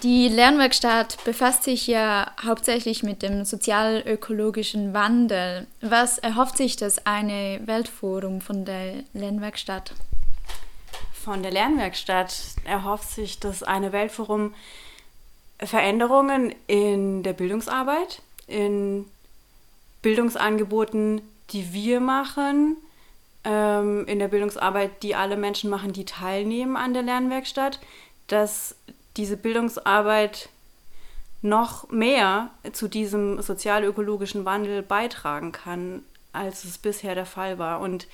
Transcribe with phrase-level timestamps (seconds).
[0.00, 5.66] Die Lernwerkstatt befasst sich ja hauptsächlich mit dem sozial-ökologischen Wandel.
[5.82, 9.92] Was erhofft sich das eine Weltforum von der Lernwerkstatt?
[11.12, 12.32] Von der Lernwerkstatt
[12.64, 14.54] erhofft sich das eine Weltforum
[15.60, 19.04] Veränderungen in der Bildungsarbeit, in
[20.00, 21.20] Bildungsangeboten,
[21.50, 22.76] die wir machen,
[23.44, 27.78] ähm, in der Bildungsarbeit, die alle Menschen machen, die teilnehmen an der Lernwerkstatt,
[28.26, 28.74] dass
[29.16, 30.48] diese Bildungsarbeit
[31.42, 38.06] noch mehr zu diesem sozial-ökologischen Wandel beitragen kann, als es bisher der Fall war und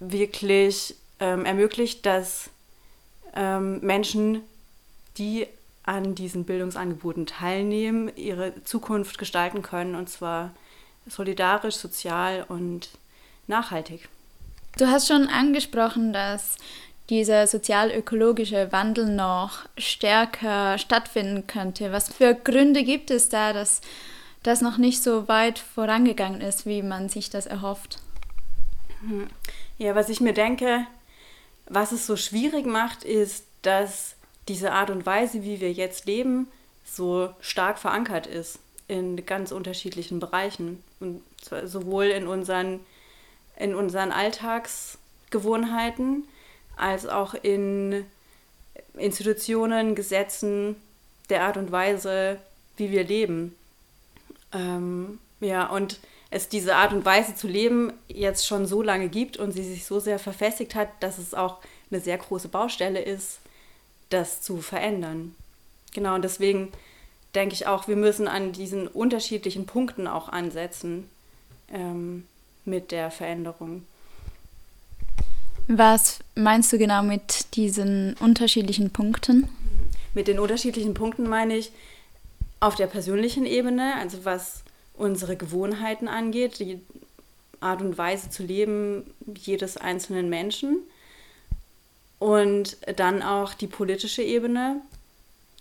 [0.00, 2.50] wirklich ähm, ermöglicht, dass
[3.34, 4.42] ähm, Menschen,
[5.18, 5.46] die
[5.82, 10.52] an diesen Bildungsangeboten teilnehmen, ihre Zukunft gestalten können und zwar
[11.06, 12.90] solidarisch, sozial und
[13.46, 14.08] nachhaltig.
[14.78, 16.56] Du hast schon angesprochen, dass
[17.10, 21.92] dieser sozial-ökologische Wandel noch stärker stattfinden könnte.
[21.92, 23.80] Was für Gründe gibt es da, dass
[24.42, 27.98] das noch nicht so weit vorangegangen ist, wie man sich das erhofft?
[29.78, 30.86] Ja, was ich mir denke,
[31.66, 34.14] was es so schwierig macht, ist, dass
[34.48, 36.48] diese Art und Weise, wie wir jetzt leben,
[36.84, 38.58] so stark verankert ist
[38.88, 40.82] in ganz unterschiedlichen Bereichen.
[40.98, 41.22] Und
[41.64, 42.80] sowohl in unseren,
[43.56, 46.24] in unseren Alltagsgewohnheiten,
[46.80, 48.04] als auch in
[48.96, 50.76] Institutionen, Gesetzen,
[51.28, 52.38] der Art und Weise,
[52.76, 53.54] wie wir leben.
[54.52, 59.36] Ähm, ja, und es diese Art und Weise zu leben jetzt schon so lange gibt
[59.36, 61.58] und sie sich so sehr verfestigt hat, dass es auch
[61.90, 63.40] eine sehr große Baustelle ist,
[64.10, 65.34] das zu verändern.
[65.92, 66.72] Genau, und deswegen
[67.34, 71.08] denke ich auch, wir müssen an diesen unterschiedlichen Punkten auch ansetzen
[71.72, 72.26] ähm,
[72.64, 73.84] mit der Veränderung.
[75.72, 79.48] Was meinst du genau mit diesen unterschiedlichen Punkten?
[80.14, 81.70] Mit den unterschiedlichen Punkten meine ich
[82.58, 86.80] auf der persönlichen Ebene, also was unsere Gewohnheiten angeht, die
[87.60, 90.78] Art und Weise zu leben jedes einzelnen Menschen.
[92.18, 94.80] Und dann auch die politische Ebene,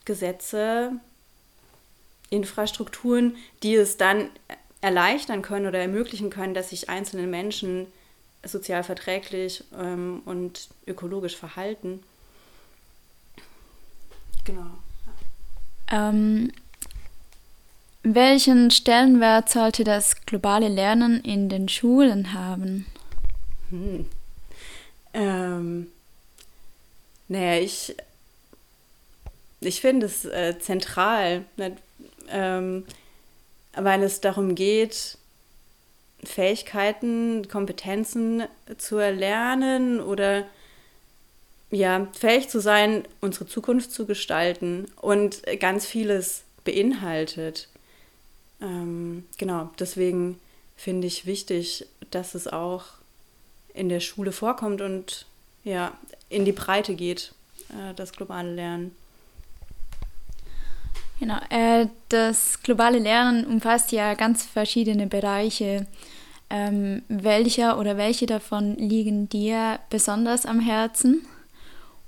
[0.05, 0.94] Gesetze,
[2.31, 4.31] Infrastrukturen, die es dann
[4.81, 7.85] erleichtern können oder ermöglichen können, dass sich einzelne Menschen
[8.44, 12.01] sozial verträglich ähm, und ökologisch verhalten.
[14.45, 14.69] Genau.
[15.91, 16.51] Ähm,
[18.03, 22.85] welchen Stellenwert sollte das globale Lernen in den Schulen haben?
[23.69, 24.05] Hm.
[25.13, 25.88] Ähm,
[27.28, 27.95] naja, ich,
[29.59, 31.75] ich finde es äh, zentral, ne,
[32.29, 32.85] ähm,
[33.73, 35.17] weil es darum geht,
[36.24, 38.44] Fähigkeiten, Kompetenzen
[38.78, 40.46] zu erlernen oder
[41.72, 47.69] ja, fähig zu sein, unsere Zukunft zu gestalten und ganz vieles beinhaltet.
[48.62, 50.40] Ähm, genau, deswegen
[50.75, 52.85] finde ich wichtig, dass es auch
[53.74, 55.25] in der Schule vorkommt und
[55.63, 55.97] ja,
[56.29, 57.34] in die Breite geht,
[57.69, 58.96] äh, das globale Lernen.
[61.19, 65.85] Genau, äh, das globale Lernen umfasst ja ganz verschiedene Bereiche.
[66.50, 71.28] Ähm, welcher oder welche davon liegen dir besonders am Herzen?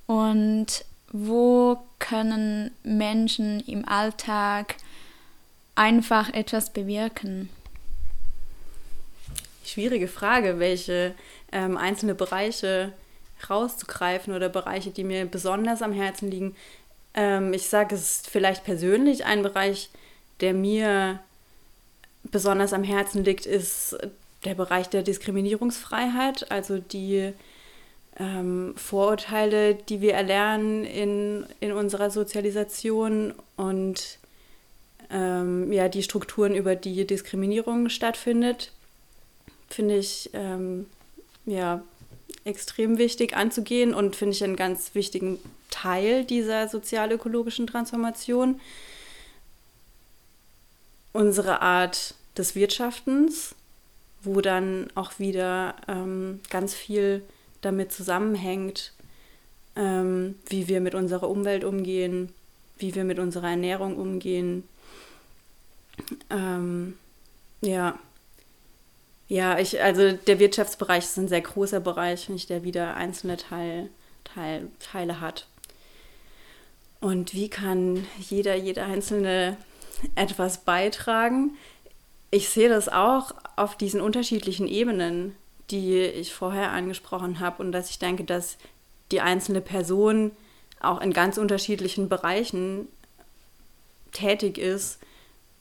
[0.08, 4.76] Und wo können Menschen im Alltag
[5.76, 7.50] einfach etwas bewirken?
[9.66, 11.14] Schwierige Frage, welche
[11.52, 12.94] ähm, einzelne Bereiche
[13.50, 16.56] rauszugreifen oder Bereiche, die mir besonders am Herzen liegen.
[17.14, 19.90] Ähm, ich sage es vielleicht persönlich, ein Bereich,
[20.40, 21.20] der mir
[22.24, 23.98] besonders am Herzen liegt, ist
[24.46, 27.34] der Bereich der Diskriminierungsfreiheit, also die
[28.20, 34.20] ähm, Vorurteile, die wir erlernen in, in unserer Sozialisation und
[35.10, 38.72] ähm, ja, die Strukturen, über die Diskriminierung stattfindet,
[39.70, 40.88] finde ich ähm,
[41.46, 41.82] ja,
[42.46, 48.60] extrem wichtig anzugehen und finde ich einen ganz wichtigen Teil dieser sozial-ökologischen Transformation.
[51.14, 53.56] Unsere Art des Wirtschaftens,
[54.24, 57.24] wo dann auch wieder ähm, ganz viel
[57.62, 58.94] damit zusammenhängt,
[59.76, 62.34] ähm, wie wir mit unserer Umwelt umgehen,
[62.78, 64.64] wie wir mit unserer Ernährung umgehen.
[66.30, 66.98] Ähm,
[67.62, 68.00] ja,
[69.32, 73.90] ja, ich, also der Wirtschaftsbereich ist ein sehr großer Bereich, nicht, der wieder einzelne Teil,
[74.26, 75.48] Teil, Teile hat.
[77.00, 79.56] Und wie kann jeder, jeder Einzelne
[80.16, 81.56] etwas beitragen?
[82.30, 85.34] Ich sehe das auch auf diesen unterschiedlichen Ebenen,
[85.70, 88.58] die ich vorher angesprochen habe und dass ich denke, dass
[89.14, 90.32] die einzelne Person
[90.82, 92.90] auch in ganz unterschiedlichen Bereichen
[94.12, 95.00] tätig ist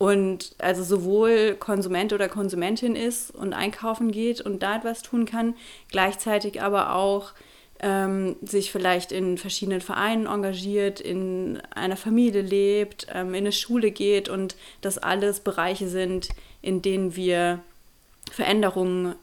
[0.00, 5.54] und also sowohl Konsument oder Konsumentin ist und einkaufen geht und da etwas tun kann,
[5.90, 7.32] gleichzeitig aber auch
[7.80, 13.90] ähm, sich vielleicht in verschiedenen Vereinen engagiert, in einer Familie lebt, ähm, in eine Schule
[13.90, 16.30] geht und das alles Bereiche sind,
[16.62, 17.60] in denen wir
[18.32, 19.16] Veränderungen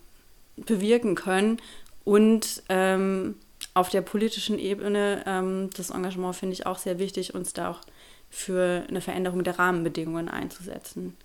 [0.57, 1.59] bewirken können
[2.03, 3.33] und ähm,
[3.73, 7.81] auf der politischen Ebene ähm, das Engagement finde ich auch sehr wichtig, uns da auch
[8.29, 11.15] für eine Veränderung der Rahmenbedingungen einzusetzen.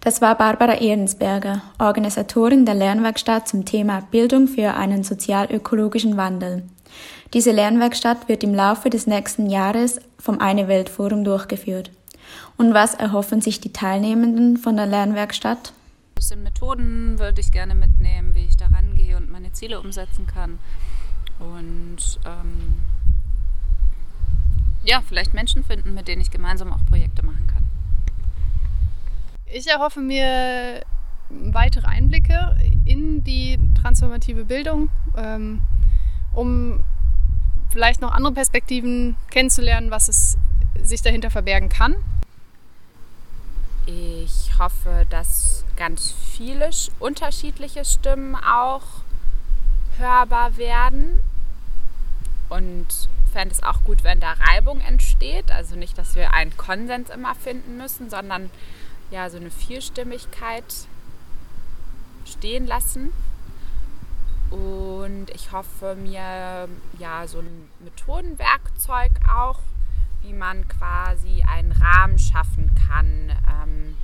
[0.00, 6.62] Das war Barbara Ehrensberger, Organisatorin der Lernwerkstatt zum Thema Bildung für einen sozial-ökologischen Wandel.
[7.34, 11.90] Diese Lernwerkstatt wird im Laufe des nächsten Jahres vom Eine Welt Forum durchgeführt.
[12.56, 15.72] Und was erhoffen sich die Teilnehmenden von der Lernwerkstatt?
[15.72, 20.26] Ein bisschen Methoden würde ich gerne mitnehmen, wie ich da rangehe und meine Ziele umsetzen
[20.26, 20.58] kann.
[21.38, 22.76] Und ähm,
[24.86, 27.66] ja, vielleicht Menschen finden, mit denen ich gemeinsam auch Projekte machen kann.
[29.46, 30.84] Ich erhoffe mir
[31.28, 35.60] weitere Einblicke in die transformative Bildung, ähm,
[36.32, 36.84] um
[37.70, 40.38] vielleicht noch andere Perspektiven kennenzulernen, was es
[40.82, 41.96] sich dahinter verbergen kann.
[43.86, 48.82] Ich hoffe, dass ganz viele unterschiedliche Stimmen auch
[49.98, 51.22] hörbar werden
[52.48, 55.52] und fände es auch gut, wenn da Reibung entsteht.
[55.52, 58.48] Also nicht, dass wir einen Konsens immer finden müssen, sondern
[59.10, 60.64] ja, so eine Vielstimmigkeit
[62.24, 63.12] stehen lassen.
[64.48, 66.66] Und ich hoffe mir
[66.98, 69.60] ja so ein Methodenwerkzeug auch,
[70.22, 73.96] wie man quasi einen Rahmen schaffen kann, ähm,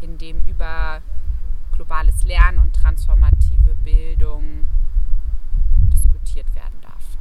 [0.00, 1.02] in dem über
[1.76, 4.66] globales Lernen und transformative Bildung
[5.92, 7.02] diskutiert werden darf.